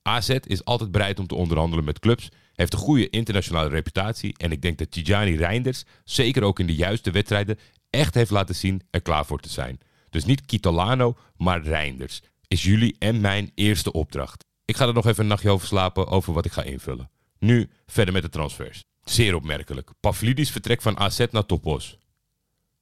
AZ 0.03 0.29
is 0.29 0.65
altijd 0.65 0.91
bereid 0.91 1.19
om 1.19 1.27
te 1.27 1.35
onderhandelen 1.35 1.85
met 1.85 1.99
clubs, 1.99 2.29
heeft 2.53 2.73
een 2.73 2.79
goede 2.79 3.11
internationale 3.11 3.69
reputatie 3.69 4.35
en 4.37 4.53
ik 4.53 4.63
denk 4.63 4.79
dat 4.79 4.91
Tijani 4.91 5.37
Reinders, 5.37 5.85
zeker 6.05 6.43
ook 6.43 6.59
in 6.59 6.67
de 6.67 6.75
juiste 6.75 7.11
wedstrijden, 7.11 7.59
echt 7.91 8.15
heeft 8.15 8.31
laten 8.31 8.55
zien 8.55 8.83
er 8.91 9.03
klaar 9.03 9.27
voor 9.27 9.41
te 9.41 9.51
zijn. 9.51 9.79
Dus 10.11 10.25
niet 10.25 10.47
Kitolano, 10.47 11.17
maar 11.37 11.63
Reinders. 11.63 12.23
Is 12.49 12.63
jullie 12.63 12.97
en 12.99 13.21
mijn 13.21 13.51
eerste 13.55 13.93
opdracht. 13.93 14.45
Ik 14.64 14.76
ga 14.76 14.87
er 14.87 14.94
nog 14.94 15.06
even 15.06 15.23
een 15.23 15.28
nachtje 15.28 15.50
over 15.50 15.66
slapen 15.66 16.06
over 16.06 16.33
wat 16.33 16.44
ik 16.44 16.52
ga 16.52 16.62
invullen. 16.62 17.11
Nu 17.38 17.71
verder 17.87 18.14
met 18.14 18.23
de 18.23 18.28
transfers. 18.28 18.85
Zeer 19.04 19.35
opmerkelijk. 19.35 19.90
Pavlidis 20.00 20.50
vertrekt 20.50 20.83
van 20.83 20.99
AZ 20.99 21.25
naar 21.30 21.47
Topos. 21.47 21.99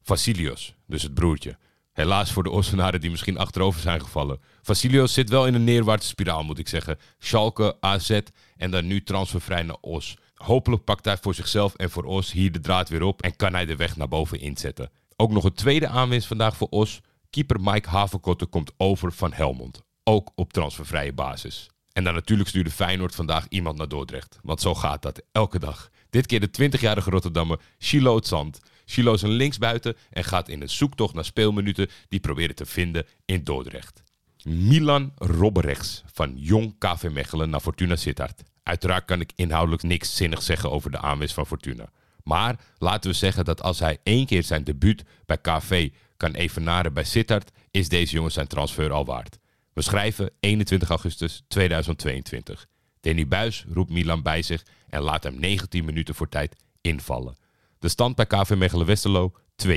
Vasilios, 0.03 0.75
dus 0.87 1.03
het 1.03 1.15
broertje. 1.15 1.59
Helaas 1.93 2.33
voor 2.33 2.43
de 2.43 2.51
Ossenaren 2.51 3.01
die 3.01 3.11
misschien 3.11 3.39
achterover 3.39 3.81
zijn 3.81 4.01
gevallen. 4.01 4.41
Vasilios 4.63 5.13
zit 5.13 5.29
wel 5.29 5.47
in 5.47 5.55
een 5.55 5.65
neerwaartse 5.65 6.09
spiraal, 6.09 6.43
moet 6.43 6.59
ik 6.59 6.69
zeggen. 6.69 6.99
Schalke, 7.19 7.77
AZ 7.81 8.21
en 8.57 8.71
dan 8.71 8.87
nu 8.87 9.03
transfervrij 9.03 9.63
naar 9.63 9.77
Os. 9.81 10.17
Hopelijk 10.35 10.85
pakt 10.85 11.05
hij 11.05 11.17
voor 11.17 11.35
zichzelf 11.35 11.75
en 11.75 11.91
voor 11.91 12.05
Os 12.05 12.33
hier 12.33 12.53
de 12.53 12.61
draad 12.61 12.89
weer 12.89 13.03
op 13.03 13.23
en 13.23 13.37
kan 13.37 13.53
hij 13.53 13.67
de 13.67 13.77
weg 13.77 13.97
naar 13.97 14.09
boven 14.09 14.41
inzetten. 14.41 14.91
Ook 15.17 15.31
nog 15.31 15.45
een 15.45 15.55
tweede 15.55 15.89
aanwinst 15.89 16.27
vandaag 16.27 16.57
voor 16.57 16.69
Os. 16.71 17.01
Keeper 17.31 17.61
Mike 17.61 17.89
Havenkotten 17.89 18.49
komt 18.49 18.73
over 18.77 19.13
van 19.13 19.33
Helmond. 19.33 19.83
Ook 20.05 20.31
op 20.35 20.53
transfervrije 20.53 21.13
basis. 21.13 21.71
En 21.93 22.05
dan 22.05 22.15
natuurlijk 22.15 22.49
stuurde 22.49 22.71
Feyenoord 22.71 23.15
vandaag 23.15 23.47
iemand 23.49 23.77
naar 23.77 23.89
Dordrecht. 23.89 24.39
Want 24.43 24.61
zo 24.61 24.75
gaat 24.75 25.03
dat 25.03 25.23
elke 25.33 25.59
dag. 25.59 25.91
Dit 26.11 26.27
keer 26.27 26.41
de 26.41 26.71
20-jarige 26.71 27.11
Rotterdammer 27.11 27.61
Chilo 27.79 28.21
Zand. 28.23 28.61
Chilo 28.85 29.13
is 29.13 29.23
een 29.23 29.31
linksbuiten 29.31 29.97
en 30.11 30.25
gaat 30.25 30.49
in 30.49 30.63
een 30.63 30.71
zoektocht 30.71 31.15
naar 31.15 31.25
speelminuten 31.25 31.89
die 32.09 32.21
proberen 32.21 32.55
te 32.55 32.67
vinden 32.67 33.07
in 33.25 33.45
Dordrecht. 33.45 34.03
Milan 34.45 35.13
Robberechts 35.17 36.03
van 36.13 36.33
Jong 36.37 36.75
KV 36.79 37.09
Mechelen 37.13 37.51
naar 37.51 37.61
Fortuna 37.61 37.97
Sittard. 37.97 38.43
Uiteraard 38.63 39.05
kan 39.05 39.21
ik 39.21 39.33
inhoudelijk 39.35 39.83
niks 39.83 40.17
zinnigs 40.17 40.47
zeggen 40.47 40.71
over 40.71 40.91
de 40.91 40.99
aanwinst 40.99 41.35
van 41.35 41.47
Fortuna. 41.47 41.91
Maar 42.25 42.61
laten 42.79 43.11
we 43.11 43.17
zeggen 43.17 43.45
dat 43.45 43.63
als 43.63 43.79
hij 43.79 43.99
één 44.03 44.27
keer 44.27 44.43
zijn 44.43 44.65
debuut 44.65 45.05
bij 45.27 45.39
KV 45.39 45.91
kan 46.17 46.33
evenaren 46.33 46.93
bij 46.93 47.05
Sittard, 47.05 47.51
is 47.71 47.89
deze 47.89 48.15
jongen 48.15 48.33
zijn 48.33 48.47
transfer 48.47 48.93
al 48.93 49.05
waard. 49.05 49.39
We 49.73 49.83
schrijven 49.83 50.31
21 50.41 50.89
augustus 50.89 51.43
2022. 51.49 52.67
Danny 53.01 53.29
Buis 53.29 53.65
roept 53.73 53.91
Milan 53.91 54.23
bij 54.23 54.43
zich 54.43 54.65
en 54.89 55.03
laat 55.03 55.23
hem 55.23 55.39
19 55.39 55.85
minuten 55.85 56.15
voor 56.15 56.29
tijd 56.29 56.57
invallen. 56.81 57.37
De 57.79 57.89
stand 57.89 58.17
bij 58.17 58.27
KV 58.27 58.55
Mechelen 58.57 58.87
Westerlo 58.87 59.33
2-4. 59.67 59.69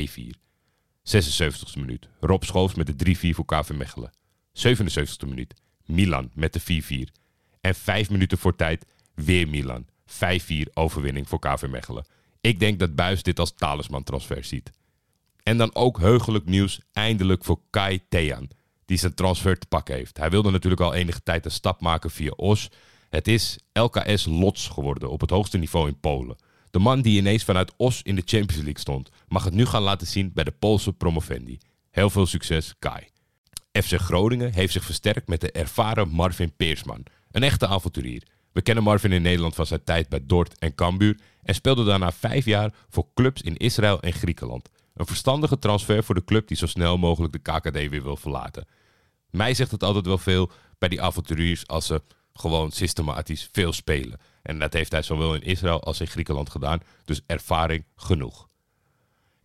76e 1.15 1.79
minuut. 1.79 2.07
Rob 2.19 2.43
Schoofs 2.43 2.75
met 2.75 2.99
de 2.99 3.15
3-4 3.15 3.19
voor 3.35 3.45
KV 3.45 3.69
Mechelen. 3.69 4.11
77e 4.67 5.27
minuut. 5.27 5.53
Milan 5.85 6.31
met 6.33 6.53
de 6.53 7.07
4-4. 7.07 7.11
En 7.61 7.75
5 7.75 8.09
minuten 8.09 8.37
voor 8.37 8.55
tijd 8.55 8.85
weer 9.13 9.47
Milan. 9.47 9.85
5-4 10.07 10.13
overwinning 10.73 11.29
voor 11.29 11.39
KV 11.39 11.65
Mechelen. 11.67 12.05
Ik 12.41 12.59
denk 12.59 12.79
dat 12.79 12.95
Buis 12.95 13.23
dit 13.23 13.39
als 13.39 13.53
talisman 13.55 14.03
transfer 14.03 14.43
ziet. 14.43 14.71
En 15.43 15.57
dan 15.57 15.75
ook 15.75 15.99
heugelijk 15.99 16.45
nieuws 16.45 16.79
eindelijk 16.93 17.43
voor 17.43 17.59
Kai 17.69 18.01
Thean, 18.09 18.49
die 18.85 18.97
zijn 18.97 19.13
transfer 19.13 19.57
te 19.57 19.67
pakken 19.67 19.95
heeft. 19.95 20.17
Hij 20.17 20.29
wilde 20.29 20.51
natuurlijk 20.51 20.81
al 20.81 20.93
enige 20.93 21.23
tijd 21.23 21.45
een 21.45 21.51
stap 21.51 21.81
maken 21.81 22.11
via 22.11 22.31
Os. 22.35 22.69
Het 23.09 23.27
is 23.27 23.59
LKS 23.73 24.25
Lots 24.25 24.67
geworden 24.67 25.09
op 25.09 25.21
het 25.21 25.29
hoogste 25.29 25.57
niveau 25.57 25.87
in 25.87 25.99
Polen. 25.99 26.35
De 26.71 26.79
man 26.79 27.01
die 27.01 27.17
ineens 27.17 27.43
vanuit 27.43 27.73
Os 27.77 28.01
in 28.01 28.15
de 28.15 28.21
Champions 28.25 28.63
League 28.63 28.79
stond, 28.79 29.09
mag 29.27 29.43
het 29.43 29.53
nu 29.53 29.65
gaan 29.65 29.81
laten 29.81 30.07
zien 30.07 30.31
bij 30.33 30.43
de 30.43 30.51
Poolse 30.51 30.93
promovendi. 30.93 31.57
Heel 31.91 32.09
veel 32.09 32.25
succes, 32.25 32.75
Kai. 32.79 33.03
FC 33.71 33.93
Groningen 33.93 34.53
heeft 34.53 34.73
zich 34.73 34.83
versterkt 34.83 35.27
met 35.27 35.41
de 35.41 35.51
ervaren 35.51 36.09
Marvin 36.09 36.55
Peersman, 36.55 37.03
een 37.31 37.43
echte 37.43 37.67
avonturier. 37.67 38.23
We 38.51 38.61
kennen 38.61 38.83
Marvin 38.83 39.11
in 39.11 39.21
Nederland 39.21 39.55
van 39.55 39.65
zijn 39.65 39.83
tijd 39.83 40.09
bij 40.09 40.25
Dort 40.25 40.57
en 40.59 40.75
Cambuur 40.75 41.19
en 41.43 41.55
speelde 41.55 41.83
daarna 41.83 42.11
vijf 42.11 42.45
jaar 42.45 42.73
voor 42.89 43.07
clubs 43.13 43.41
in 43.41 43.57
Israël 43.57 44.01
en 44.01 44.13
Griekenland. 44.13 44.69
Een 44.93 45.05
verstandige 45.05 45.59
transfer 45.59 46.03
voor 46.03 46.15
de 46.15 46.23
club 46.23 46.47
die 46.47 46.57
zo 46.57 46.65
snel 46.65 46.97
mogelijk 46.97 47.33
de 47.33 47.39
KKD 47.51 47.89
weer 47.89 48.03
wil 48.03 48.17
verlaten. 48.17 48.67
Mij 49.35 49.53
zegt 49.53 49.71
het 49.71 49.83
altijd 49.83 50.05
wel 50.05 50.17
veel 50.17 50.51
bij 50.77 50.89
die 50.89 51.01
avonturiers 51.01 51.67
als 51.67 51.85
ze 51.85 52.01
gewoon 52.33 52.71
systematisch 52.71 53.49
veel 53.51 53.73
spelen. 53.73 54.19
En 54.41 54.59
dat 54.59 54.73
heeft 54.73 54.91
hij 54.91 55.01
zowel 55.01 55.35
in 55.35 55.41
Israël 55.41 55.83
als 55.83 55.99
in 55.99 56.07
Griekenland 56.07 56.49
gedaan, 56.49 56.79
dus 57.05 57.21
ervaring 57.25 57.85
genoeg. 57.95 58.47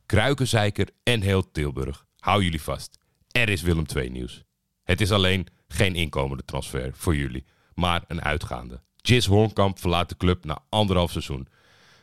Kruikenzeiker 0.07 0.89
en 1.03 1.21
heel 1.21 1.51
Tilburg, 1.51 2.07
hou 2.19 2.43
jullie 2.43 2.63
vast. 2.63 2.99
Er 3.31 3.49
is 3.49 3.63
Willem 3.63 3.85
II 3.97 4.11
nieuws. 4.11 4.43
Het 4.83 5.01
is 5.01 5.13
alleen 5.13 5.47
geen 5.69 5.95
inkomende 5.95 6.45
transfer 6.45 6.91
voor 6.95 7.17
jullie, 7.17 7.45
maar 7.75 8.05
een 8.07 8.23
uitgaande. 8.23 8.81
Jis 8.97 9.27
Hornkamp 9.27 9.79
verlaat 9.79 10.09
de 10.09 10.17
club 10.17 10.45
na 10.45 10.59
anderhalf 10.69 11.11
seizoen. 11.11 11.49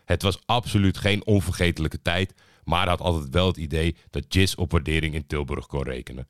Het 0.05 0.21
was 0.21 0.39
absoluut 0.45 0.97
geen 0.97 1.25
onvergetelijke 1.25 2.01
tijd, 2.01 2.33
maar 2.63 2.87
had 2.87 3.01
altijd 3.01 3.29
wel 3.29 3.47
het 3.47 3.57
idee 3.57 3.95
dat 4.09 4.33
Jis 4.33 4.55
op 4.55 4.71
waardering 4.71 5.13
in 5.13 5.27
Tilburg 5.27 5.67
kon 5.67 5.83
rekenen. 5.83 6.27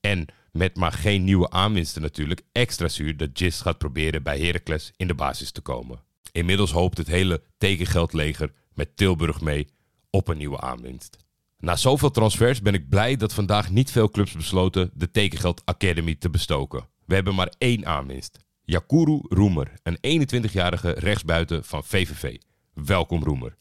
En 0.00 0.26
met 0.52 0.76
maar 0.76 0.92
geen 0.92 1.24
nieuwe 1.24 1.50
aanwinsten 1.50 2.02
natuurlijk, 2.02 2.42
extra 2.52 2.88
zuur 2.88 3.16
dat 3.16 3.38
Jis 3.38 3.60
gaat 3.60 3.78
proberen 3.78 4.22
bij 4.22 4.40
Heracles 4.40 4.92
in 4.96 5.06
de 5.06 5.14
basis 5.14 5.50
te 5.50 5.60
komen. 5.60 6.02
Inmiddels 6.32 6.70
hoopt 6.70 6.98
het 6.98 7.06
hele 7.06 7.42
tekengeldleger 7.58 8.52
met 8.74 8.96
Tilburg 8.96 9.40
mee 9.40 9.68
op 10.10 10.28
een 10.28 10.36
nieuwe 10.36 10.60
aanwinst. 10.60 11.16
Na 11.58 11.76
zoveel 11.76 12.10
transfers 12.10 12.62
ben 12.62 12.74
ik 12.74 12.88
blij 12.88 13.16
dat 13.16 13.32
vandaag 13.32 13.70
niet 13.70 13.90
veel 13.90 14.10
clubs 14.10 14.32
besloten 14.32 14.90
de 14.94 15.10
Tekengeld 15.10 15.62
Academy 15.64 16.14
te 16.14 16.30
bestoken. 16.30 16.88
We 17.04 17.14
hebben 17.14 17.34
maar 17.34 17.52
één 17.58 17.86
aanwinst. 17.86 18.38
Jakuru 18.64 19.20
Roemer, 19.28 19.72
een 19.82 20.26
21-jarige 20.26 20.90
rechtsbuiten 20.90 21.64
van 21.64 21.84
VVV. 21.84 22.36
Welkom 22.72 23.22
Roemer. 23.22 23.56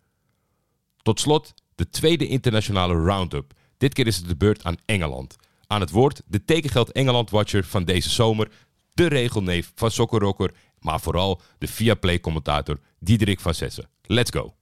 Tot 1.01 1.19
slot 1.19 1.53
de 1.75 1.89
tweede 1.89 2.27
internationale 2.27 2.93
roundup. 2.93 3.53
Dit 3.77 3.93
keer 3.93 4.07
is 4.07 4.17
het 4.17 4.27
de 4.27 4.35
beurt 4.35 4.63
aan 4.63 4.77
Engeland. 4.85 5.35
Aan 5.67 5.81
het 5.81 5.91
woord 5.91 6.21
de 6.25 6.43
tekengeld 6.45 6.91
Engeland 6.91 7.29
Watcher 7.29 7.63
van 7.63 7.83
deze 7.83 8.09
zomer, 8.09 8.51
de 8.93 9.07
regelneef 9.07 9.71
van 9.75 9.91
Sokkerrocker, 9.91 10.53
maar 10.79 10.99
vooral 10.99 11.41
de 11.57 11.67
Viaplay-commentator 11.67 12.79
Diederik 12.99 13.39
van 13.39 13.53
Sessen. 13.53 13.89
Let's 14.01 14.31
go! 14.31 14.53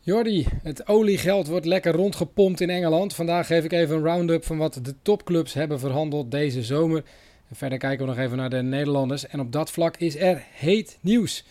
Jordi, 0.00 0.46
het 0.62 0.88
oliegeld 0.88 1.46
wordt 1.46 1.66
lekker 1.66 1.92
rondgepompt 1.92 2.60
in 2.60 2.70
Engeland. 2.70 3.14
Vandaag 3.14 3.46
geef 3.46 3.64
ik 3.64 3.72
even 3.72 3.96
een 3.96 4.02
round-up 4.02 4.44
van 4.44 4.58
wat 4.58 4.78
de 4.82 4.94
topclubs 5.02 5.52
hebben 5.52 5.80
verhandeld 5.80 6.30
deze 6.30 6.62
zomer. 6.62 7.04
Verder 7.52 7.78
kijken 7.78 8.06
we 8.06 8.12
nog 8.12 8.20
even 8.20 8.36
naar 8.36 8.50
de 8.50 8.62
Nederlanders. 8.62 9.26
En 9.26 9.40
op 9.40 9.52
dat 9.52 9.70
vlak 9.70 9.96
is 9.96 10.16
er 10.16 10.44
heet 10.52 10.98
nieuws. 11.00 11.44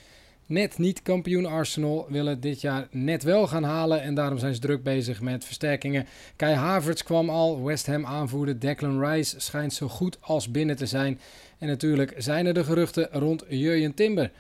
Net 0.46 0.78
niet 0.78 1.02
kampioen 1.02 1.46
Arsenal 1.46 2.06
willen 2.10 2.40
dit 2.40 2.62
jaar 2.62 2.88
net 2.92 3.24
wel 3.24 3.48
gaan 3.48 3.64
halen. 3.64 4.02
En 4.02 4.16
daarom 4.16 4.38
zijn 4.38 4.54
ze 4.54 4.60
druk 4.60 4.84
bezig 4.84 5.22
met 5.22 5.46
versterkingen. 5.46 6.06
Kai 6.36 6.56
Havertz 6.56 7.04
kwam 7.04 7.30
al. 7.30 7.64
West 7.64 7.88
Ham 7.88 8.06
aanvoerder 8.06 8.60
Declan 8.60 9.06
Rice 9.06 9.40
schijnt 9.40 9.74
zo 9.74 9.88
goed 9.88 10.18
als 10.22 10.52
binnen 10.52 10.76
te 10.76 10.86
zijn. 10.86 11.20
En 11.58 11.68
natuurlijk 11.68 12.14
zijn 12.18 12.46
er 12.46 12.54
de 12.54 12.64
geruchten 12.64 13.08
rond 13.12 13.44
Jurjen 13.50 13.94
Timber. 13.94 14.32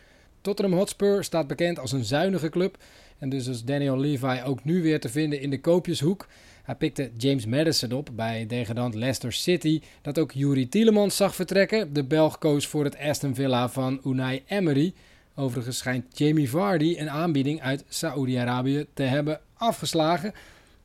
Tottenham 0.41 0.77
Hotspur 0.77 1.23
staat 1.23 1.47
bekend 1.47 1.79
als 1.79 1.91
een 1.91 2.03
zuinige 2.03 2.49
club. 2.49 2.77
En 3.17 3.29
dus 3.29 3.47
is 3.47 3.63
Daniel 3.63 3.99
Levi 3.99 4.41
ook 4.45 4.63
nu 4.63 4.81
weer 4.81 4.99
te 4.99 5.09
vinden 5.09 5.41
in 5.41 5.49
de 5.49 5.59
koopjeshoek. 5.59 6.27
Hij 6.63 6.75
pikte 6.75 7.11
James 7.17 7.45
Madison 7.45 7.91
op 7.91 8.09
bij 8.13 8.45
degradant 8.47 8.95
Leicester 8.95 9.33
City, 9.33 9.81
dat 10.01 10.19
ook 10.19 10.31
Yuri 10.31 10.69
Tielemans 10.69 11.15
zag 11.15 11.35
vertrekken. 11.35 11.93
De 11.93 12.03
Belg 12.03 12.37
koos 12.37 12.67
voor 12.67 12.83
het 12.83 12.97
Aston 12.97 13.35
Villa 13.35 13.69
van 13.69 14.01
Unai 14.05 14.43
Emery. 14.47 14.93
Overigens 15.35 15.77
schijnt 15.77 16.17
Jamie 16.17 16.49
Vardy 16.49 16.95
een 16.97 17.09
aanbieding 17.09 17.61
uit 17.61 17.83
Saoedi-Arabië 17.87 18.85
te 18.93 19.03
hebben 19.03 19.39
afgeslagen. 19.53 20.33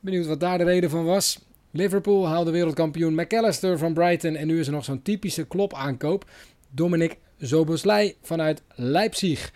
Benieuwd 0.00 0.26
wat 0.26 0.40
daar 0.40 0.58
de 0.58 0.64
reden 0.64 0.90
van 0.90 1.04
was. 1.04 1.38
Liverpool 1.70 2.26
haalde 2.28 2.50
wereldkampioen 2.50 3.14
McAllister 3.14 3.78
van 3.78 3.94
Brighton 3.94 4.36
en 4.36 4.46
nu 4.46 4.60
is 4.60 4.66
er 4.66 4.72
nog 4.72 4.84
zo'n 4.84 5.02
typische 5.02 5.46
klop-aankoop. 5.46 6.30
Dominic 6.70 7.16
Zoboslai 7.38 8.14
vanuit 8.22 8.62
Leipzig. 8.74 9.52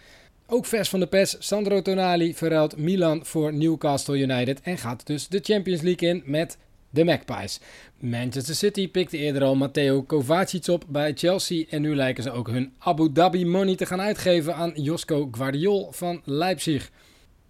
Ook 0.46 0.66
vers 0.66 0.88
van 0.88 1.00
de 1.00 1.06
pers, 1.06 1.36
Sandro 1.38 1.82
Tonali 1.82 2.34
verruilt 2.34 2.76
Milan 2.76 3.26
voor 3.26 3.54
Newcastle 3.54 4.18
United 4.18 4.60
en 4.60 4.78
gaat 4.78 5.06
dus 5.06 5.28
de 5.28 5.40
Champions 5.42 5.80
League 5.80 6.08
in 6.08 6.22
met 6.24 6.58
de 6.92 7.04
Magpies. 7.04 7.60
Manchester 7.98 8.54
City 8.54 8.88
pikte 8.88 9.16
eerder 9.16 9.42
al 9.42 9.54
Matteo 9.54 10.02
Kovacic 10.02 10.68
op 10.68 10.84
bij 10.88 11.12
Chelsea 11.14 11.64
en 11.70 11.82
nu 11.82 11.96
lijken 11.96 12.22
ze 12.22 12.30
ook 12.30 12.48
hun 12.48 12.72
Abu 12.78 13.12
Dhabi 13.12 13.46
money 13.46 13.74
te 13.74 13.86
gaan 13.86 14.00
uitgeven 14.00 14.54
aan 14.54 14.72
Josko 14.74 15.28
Guardiol 15.30 15.92
van 15.92 16.20
Leipzig. 16.24 16.90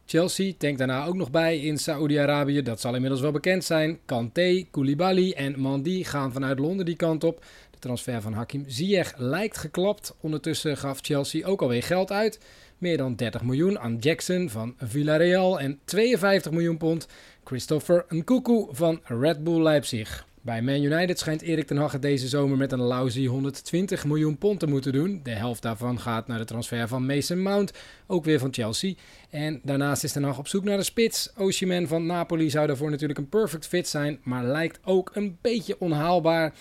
Chelsea 0.07 0.53
denkt 0.59 0.79
daarna 0.79 1.05
ook 1.05 1.15
nog 1.15 1.31
bij 1.31 1.59
in 1.59 1.79
Saoedi-Arabië, 1.79 2.63
dat 2.63 2.81
zal 2.81 2.95
inmiddels 2.95 3.21
wel 3.21 3.33
bekend 3.33 3.65
zijn. 3.65 3.99
Kanté, 4.05 4.65
Koulibaly 4.71 5.33
en 5.33 5.61
Mandi 5.61 6.05
gaan 6.05 6.33
vanuit 6.33 6.59
Londen 6.59 6.87
die 6.87 6.97
kant 6.97 7.25
op. 7.25 7.45
De 7.71 7.79
transfer 7.79 8.23
van 8.23 8.33
Hakim 8.33 8.65
Ziyech 8.67 9.15
lijkt 9.17 9.59
geklapt. 9.59 10.15
Ondertussen 10.21 10.77
gaf 10.77 10.99
Chelsea 11.03 11.47
ook 11.47 11.63
alweer 11.63 11.83
geld 11.83 12.13
uit. 12.13 12.41
Meer 12.83 12.97
dan 12.97 13.15
30 13.15 13.43
miljoen 13.43 13.79
aan 13.79 13.97
Jackson 13.97 14.51
van 14.51 14.75
Villarreal 14.79 15.61
en 15.61 15.79
52 15.85 16.53
miljoen 16.53 16.77
pond 16.77 17.07
Christopher 17.45 18.05
Nkuku 18.09 18.67
van 18.71 19.01
Red 19.05 19.45
Bull 19.45 19.63
Leipzig. 19.63 20.27
Bij 20.41 20.63
Man 20.63 20.83
United 20.83 21.19
schijnt 21.19 21.43
Erik 21.43 21.67
ten 21.67 21.77
Hag 21.77 21.99
deze 21.99 22.29
zomer 22.29 22.57
met 22.57 22.73
een 22.73 22.81
lousy 22.81 23.27
120 23.27 24.05
miljoen 24.05 24.39
pond 24.39 24.61
te 24.61 24.67
moeten 24.67 24.93
doen. 24.93 25.21
De 25.23 25.31
helft 25.31 25.63
daarvan 25.63 26.01
gaat 26.01 26.27
naar 26.27 26.39
de 26.39 26.45
transfer 26.45 26.89
van 26.89 27.07
Mason 27.07 27.43
Mount, 27.43 27.73
ook 28.07 28.25
weer 28.25 28.39
van 28.39 28.53
Chelsea. 28.53 28.95
En 29.31 29.61
daarnaast 29.63 30.05
is 30.05 30.13
ten 30.13 30.23
Hag 30.23 30.39
op 30.39 30.49
zoek 30.49 30.65
naar 30.65 30.77
de 30.77 30.83
spits. 30.83 31.33
Osimhen 31.37 31.89
van 31.89 32.07
Napoli 32.07 32.51
zou 32.51 32.67
daarvoor 32.67 32.91
natuurlijk 32.91 33.19
een 33.19 33.29
perfect 33.29 33.67
fit 33.67 33.89
zijn, 33.89 34.19
maar 34.23 34.45
lijkt 34.45 34.79
ook 34.85 35.11
een 35.15 35.39
beetje 35.41 35.77
onhaalbaar. 35.79 36.53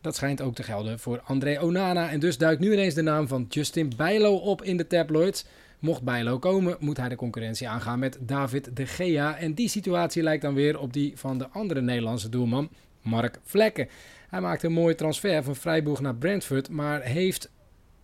Dat 0.00 0.16
schijnt 0.16 0.40
ook 0.40 0.54
te 0.54 0.62
gelden 0.62 0.98
voor 0.98 1.20
André 1.24 1.60
Onana. 1.60 2.10
En 2.10 2.20
dus 2.20 2.38
duikt 2.38 2.60
nu 2.60 2.72
ineens 2.72 2.94
de 2.94 3.02
naam 3.02 3.28
van 3.28 3.46
Justin 3.48 3.92
Bijlo 3.96 4.34
op 4.34 4.62
in 4.62 4.76
de 4.76 4.86
tabloids. 4.86 5.44
Mocht 5.82 6.02
Bijlo 6.02 6.38
komen, 6.38 6.76
moet 6.80 6.96
hij 6.96 7.08
de 7.08 7.16
concurrentie 7.16 7.68
aangaan 7.68 7.98
met 7.98 8.18
David 8.20 8.76
de 8.76 8.86
Gea. 8.86 9.36
En 9.36 9.54
die 9.54 9.68
situatie 9.68 10.22
lijkt 10.22 10.42
dan 10.42 10.54
weer 10.54 10.78
op 10.78 10.92
die 10.92 11.12
van 11.16 11.38
de 11.38 11.48
andere 11.48 11.80
Nederlandse 11.80 12.28
doelman, 12.28 12.70
Mark 13.00 13.38
Vlekken. 13.42 13.88
Hij 14.28 14.40
maakte 14.40 14.66
een 14.66 14.72
mooie 14.72 14.94
transfer 14.94 15.42
van 15.42 15.56
Freiburg 15.56 16.00
naar 16.00 16.14
Brentford, 16.14 16.68
maar 16.68 17.00
heeft 17.00 17.50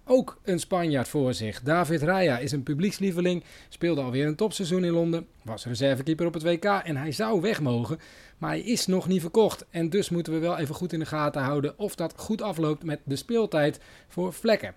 ook 0.05 0.41
een 0.45 0.59
Spanjaard 0.59 1.09
voor 1.09 1.35
zich. 1.35 1.63
David 1.63 2.03
Raya 2.03 2.39
is 2.39 2.53
een 2.53 2.63
publiekslieveling, 2.63 3.45
speelde 3.69 4.01
alweer 4.01 4.27
een 4.27 4.37
topseizoen 4.37 4.85
in 4.85 4.93
Londen, 4.93 5.27
was 5.43 5.65
reservekeeper 5.65 6.27
op 6.27 6.35
het 6.35 6.43
WK 6.43 6.65
en 6.65 6.97
hij 6.97 7.13
zou 7.13 7.41
weg 7.41 7.61
mogen. 7.61 7.99
Maar 8.39 8.51
hij 8.51 8.61
is 8.61 8.87
nog 8.87 9.09
niet 9.09 9.21
verkocht 9.21 9.67
en 9.71 9.91
dus 9.91 10.09
moeten 10.09 10.33
we 10.33 10.39
wel 10.39 10.59
even 10.59 10.75
goed 10.75 10.93
in 10.93 10.99
de 10.99 11.07
gaten 11.07 11.43
houden 11.43 11.79
of 11.79 11.95
dat 11.95 12.15
goed 12.17 12.43
afloopt 12.43 12.85
met 12.85 13.01
de 13.05 13.17
speeltijd 13.17 13.81
voor 14.09 14.33
Vlekken. 14.33 14.75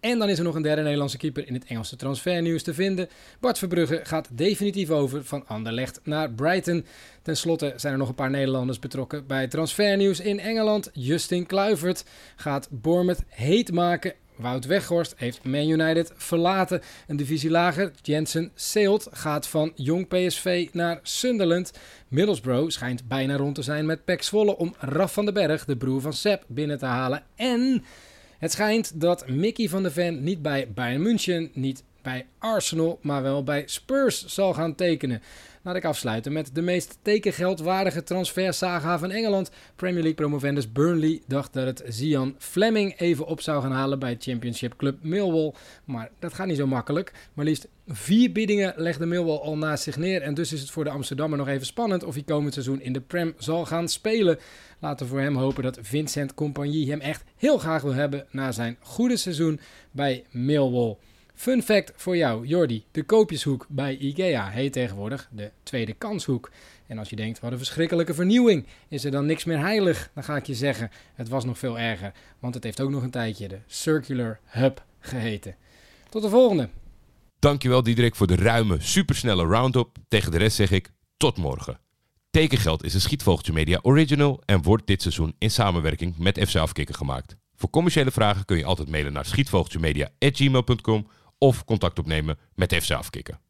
En 0.00 0.18
dan 0.18 0.28
is 0.28 0.38
er 0.38 0.44
nog 0.44 0.54
een 0.54 0.62
derde 0.62 0.82
Nederlandse 0.82 1.16
keeper 1.16 1.46
in 1.46 1.54
het 1.54 1.64
Engelse 1.64 1.96
transfernieuws 1.96 2.62
te 2.62 2.74
vinden. 2.74 3.08
Bart 3.40 3.58
Verbrugge 3.58 4.00
gaat 4.02 4.28
definitief 4.32 4.90
over 4.90 5.24
van 5.24 5.46
Anderlecht 5.46 6.00
naar 6.02 6.30
Brighton. 6.30 6.86
Ten 7.22 7.36
slotte 7.36 7.72
zijn 7.76 7.92
er 7.92 7.98
nog 7.98 8.08
een 8.08 8.14
paar 8.14 8.30
Nederlanders 8.30 8.78
betrokken 8.78 9.26
bij 9.26 9.48
transfernieuws 9.48 10.20
in 10.20 10.40
Engeland. 10.40 10.90
Justin 10.92 11.46
Kluivert 11.46 12.04
gaat 12.36 12.68
Bournemouth 12.70 13.22
heet 13.28 13.72
maken. 13.72 14.14
Wout 14.36 14.66
Weghorst 14.66 15.14
heeft 15.16 15.44
Man 15.44 15.68
United 15.68 16.12
verlaten. 16.16 16.82
Een 17.06 17.16
divisie 17.16 17.50
lager, 17.50 17.92
Jensen 18.02 18.50
Seelt, 18.54 19.08
gaat 19.10 19.48
van 19.48 19.72
jong 19.74 20.08
PSV 20.08 20.68
naar 20.72 21.00
Sunderland. 21.02 21.72
Middlesbrough 22.08 22.70
schijnt 22.70 23.08
bijna 23.08 23.36
rond 23.36 23.54
te 23.54 23.62
zijn 23.62 23.86
met 23.86 24.04
Pek 24.04 24.22
Zwolle 24.22 24.56
om 24.56 24.74
Raf 24.78 25.12
van 25.12 25.24
den 25.24 25.34
Berg, 25.34 25.64
de 25.64 25.76
broer 25.76 26.00
van 26.00 26.12
Sepp, 26.12 26.44
binnen 26.46 26.78
te 26.78 26.86
halen. 26.86 27.22
En 27.36 27.84
het 28.38 28.52
schijnt 28.52 29.00
dat 29.00 29.28
Mickey 29.28 29.68
van 29.68 29.82
der 29.82 29.92
Ven 29.92 30.22
niet 30.22 30.42
bij 30.42 30.68
Bayern 30.74 31.02
München, 31.02 31.50
niet 31.52 31.82
bij 32.06 32.26
Arsenal, 32.38 32.98
maar 33.02 33.22
wel 33.22 33.42
bij 33.42 33.62
Spurs 33.66 34.26
zal 34.26 34.54
gaan 34.54 34.74
tekenen. 34.74 35.22
Laat 35.62 35.76
ik 35.76 35.84
afsluiten 35.84 36.32
met 36.32 36.54
de 36.54 36.62
meest 36.62 36.98
tekengeldwaardige 37.02 38.02
transfersaga 38.02 38.98
van 38.98 39.10
Engeland. 39.10 39.50
Premier 39.76 40.02
League 40.02 40.14
promovendus 40.14 40.72
Burnley 40.72 41.22
dacht 41.26 41.52
dat 41.52 41.66
het 41.66 41.82
Zian 41.88 42.34
Fleming 42.38 42.98
even 42.98 43.26
op 43.26 43.40
zou 43.40 43.62
gaan 43.62 43.72
halen 43.72 43.98
bij 43.98 44.16
Championship 44.18 44.76
Club 44.76 45.02
Millwall. 45.02 45.52
Maar 45.84 46.10
dat 46.18 46.34
gaat 46.34 46.46
niet 46.46 46.56
zo 46.56 46.66
makkelijk. 46.66 47.12
Maar 47.34 47.44
liefst 47.44 47.68
vier 47.86 48.32
biedingen 48.32 48.72
legde 48.76 49.06
Millwall 49.06 49.38
al 49.38 49.56
naast 49.56 49.82
zich 49.82 49.96
neer. 49.96 50.22
En 50.22 50.34
dus 50.34 50.52
is 50.52 50.60
het 50.60 50.70
voor 50.70 50.84
de 50.84 50.90
Amsterdammer 50.90 51.38
nog 51.38 51.48
even 51.48 51.66
spannend 51.66 52.04
of 52.04 52.14
hij 52.14 52.22
komend 52.22 52.52
seizoen 52.52 52.80
in 52.80 52.92
de 52.92 53.00
Prem 53.00 53.34
zal 53.38 53.64
gaan 53.64 53.88
spelen. 53.88 54.38
Laten 54.78 55.06
we 55.06 55.12
voor 55.12 55.20
hem 55.20 55.36
hopen 55.36 55.62
dat 55.62 55.78
Vincent 55.82 56.34
Compagnie 56.34 56.90
hem 56.90 57.00
echt 57.00 57.24
heel 57.36 57.58
graag 57.58 57.82
wil 57.82 57.94
hebben 57.94 58.26
na 58.30 58.52
zijn 58.52 58.76
goede 58.80 59.16
seizoen 59.16 59.60
bij 59.90 60.24
Millwall. 60.30 60.96
Fun 61.36 61.62
fact 61.62 61.92
voor 61.96 62.16
jou, 62.16 62.46
Jordi. 62.46 62.84
De 62.90 63.02
koopjeshoek 63.02 63.66
bij 63.68 63.96
IKEA 63.96 64.48
heet 64.48 64.72
tegenwoordig 64.72 65.28
de 65.32 65.50
tweede 65.62 65.92
kanshoek. 65.92 66.50
En 66.86 66.98
als 66.98 67.10
je 67.10 67.16
denkt, 67.16 67.40
wat 67.40 67.52
een 67.52 67.58
verschrikkelijke 67.58 68.14
vernieuwing, 68.14 68.66
is 68.88 69.04
er 69.04 69.10
dan 69.10 69.26
niks 69.26 69.44
meer 69.44 69.58
heilig? 69.58 70.10
Dan 70.14 70.24
ga 70.24 70.36
ik 70.36 70.46
je 70.46 70.54
zeggen, 70.54 70.90
het 71.14 71.28
was 71.28 71.44
nog 71.44 71.58
veel 71.58 71.78
erger. 71.78 72.12
Want 72.38 72.54
het 72.54 72.64
heeft 72.64 72.80
ook 72.80 72.90
nog 72.90 73.02
een 73.02 73.10
tijdje 73.10 73.48
de 73.48 73.58
Circular 73.66 74.38
Hub 74.44 74.84
geheten. 75.00 75.56
Tot 76.08 76.22
de 76.22 76.28
volgende. 76.28 76.68
Dankjewel 77.38 77.82
Diederik 77.82 78.14
voor 78.14 78.26
de 78.26 78.36
ruime, 78.36 78.76
supersnelle 78.80 79.44
round-up. 79.44 79.88
Tegen 80.08 80.30
de 80.30 80.38
rest 80.38 80.56
zeg 80.56 80.70
ik 80.70 80.90
tot 81.16 81.36
morgen. 81.36 81.78
Tekengeld 82.30 82.84
is 82.84 82.94
een 82.94 83.00
Schietvogeltje 83.00 83.52
Media 83.52 83.78
original 83.82 84.42
en 84.44 84.62
wordt 84.62 84.86
dit 84.86 85.02
seizoen 85.02 85.34
in 85.38 85.50
samenwerking 85.50 86.18
met 86.18 86.48
FC 86.48 86.56
Afkikken 86.56 86.94
gemaakt. 86.94 87.36
Voor 87.54 87.70
commerciële 87.70 88.10
vragen 88.10 88.44
kun 88.44 88.56
je 88.56 88.64
altijd 88.64 88.90
mailen 88.90 89.12
naar 89.12 89.26
schietvogeltjemedia.gmail.com 89.26 91.06
of 91.38 91.64
contact 91.64 91.98
opnemen 91.98 92.38
met 92.54 92.74
FC 92.74 92.90
Afkikken. 92.90 93.40